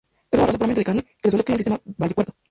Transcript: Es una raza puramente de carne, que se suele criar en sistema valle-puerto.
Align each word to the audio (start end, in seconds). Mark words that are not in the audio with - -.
Es 0.31 0.39
una 0.39 0.47
raza 0.47 0.57
puramente 0.57 0.81
de 0.81 0.85
carne, 0.85 1.03
que 1.03 1.13
se 1.29 1.29
suele 1.29 1.43
criar 1.43 1.57
en 1.59 1.59
sistema 1.59 1.81
valle-puerto. 1.95 2.33